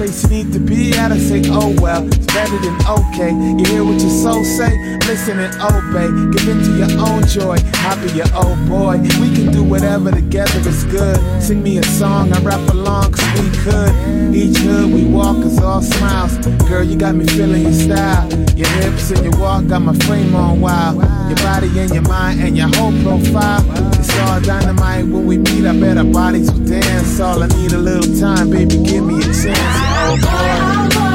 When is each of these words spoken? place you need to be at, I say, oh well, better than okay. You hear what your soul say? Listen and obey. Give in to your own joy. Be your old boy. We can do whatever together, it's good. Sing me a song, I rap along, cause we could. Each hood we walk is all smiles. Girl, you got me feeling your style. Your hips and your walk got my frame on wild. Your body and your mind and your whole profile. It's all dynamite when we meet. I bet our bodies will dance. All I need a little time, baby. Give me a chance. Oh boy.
place 0.00 0.22
you 0.22 0.30
need 0.30 0.50
to 0.50 0.58
be 0.58 0.94
at, 0.94 1.12
I 1.12 1.18
say, 1.18 1.42
oh 1.48 1.76
well, 1.78 2.08
better 2.34 2.58
than 2.58 2.76
okay. 2.86 3.30
You 3.30 3.64
hear 3.66 3.84
what 3.84 4.00
your 4.00 4.10
soul 4.10 4.44
say? 4.44 4.70
Listen 5.06 5.38
and 5.38 5.54
obey. 5.60 6.08
Give 6.32 6.48
in 6.48 6.58
to 6.62 6.72
your 6.76 6.92
own 7.00 7.26
joy. 7.26 7.58
Be 8.02 8.12
your 8.12 8.30
old 8.34 8.58
boy. 8.68 8.98
We 9.20 9.34
can 9.34 9.52
do 9.52 9.62
whatever 9.62 10.10
together, 10.10 10.58
it's 10.64 10.84
good. 10.84 11.18
Sing 11.42 11.62
me 11.62 11.78
a 11.78 11.82
song, 11.82 12.32
I 12.32 12.40
rap 12.40 12.66
along, 12.70 13.12
cause 13.12 13.40
we 13.40 13.50
could. 13.58 14.34
Each 14.34 14.56
hood 14.58 14.92
we 14.92 15.04
walk 15.04 15.38
is 15.38 15.58
all 15.60 15.82
smiles. 15.82 16.38
Girl, 16.68 16.84
you 16.84 16.96
got 16.96 17.14
me 17.14 17.26
feeling 17.26 17.62
your 17.62 17.72
style. 17.72 18.28
Your 18.56 18.68
hips 18.68 19.10
and 19.10 19.24
your 19.24 19.38
walk 19.40 19.66
got 19.66 19.82
my 19.82 19.94
frame 20.06 20.34
on 20.34 20.60
wild. 20.60 20.96
Your 21.28 21.36
body 21.36 21.66
and 21.78 21.90
your 21.92 22.02
mind 22.02 22.40
and 22.40 22.56
your 22.56 22.68
whole 22.68 22.92
profile. 23.02 23.64
It's 23.98 24.18
all 24.20 24.40
dynamite 24.40 25.06
when 25.06 25.26
we 25.26 25.38
meet. 25.38 25.66
I 25.66 25.78
bet 25.78 25.98
our 25.98 26.04
bodies 26.04 26.50
will 26.50 26.64
dance. 26.64 27.20
All 27.20 27.42
I 27.42 27.48
need 27.48 27.72
a 27.72 27.78
little 27.78 28.18
time, 28.20 28.50
baby. 28.50 28.76
Give 28.82 29.04
me 29.04 29.18
a 29.18 29.22
chance. 29.22 29.58
Oh 29.58 30.90
boy. 30.94 31.09